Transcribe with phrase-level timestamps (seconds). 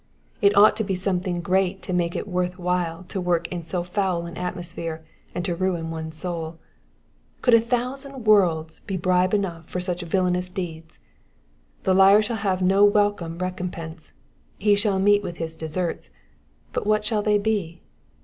[0.41, 3.83] It ought to be something great to make it worth while to work in 80
[3.83, 6.57] foul an atmosphere and to ruin one's souL
[7.43, 10.97] Could a thousand worlds be bribe enough for such villainous deeds?
[11.83, 14.11] The liar shall have no welcome recompense:
[14.57, 16.09] he shall meet with his deserts;
[16.73, 17.83] but what shall they be